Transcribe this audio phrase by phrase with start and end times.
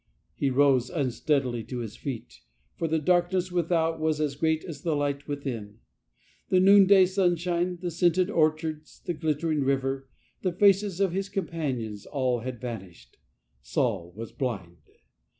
[0.33, 2.41] He rose unsteadily to his feet,
[2.75, 5.77] for the dark ness without was as great as the light within.
[6.49, 10.09] The noonday sunshine, the scented orchards, the glittering river,
[10.43, 10.57] th^.
[10.57, 13.17] faces of his com panions, aU had vanished;
[13.61, 14.77] Saul was blind.